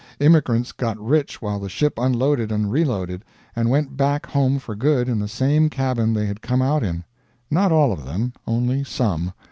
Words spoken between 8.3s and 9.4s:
Only some.